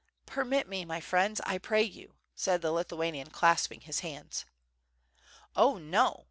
"Permit 0.25 0.67
me, 0.67 0.83
my 0.83 0.99
friends, 0.99 1.39
I 1.41 1.59
pray 1.59 1.83
you," 1.83 2.15
said 2.33 2.63
the 2.63 2.71
Lithuanian, 2.71 3.29
clasping 3.29 3.81
his 3.81 3.99
hands. 3.99 4.45
"Oh, 5.55 5.77
no! 5.77 6.19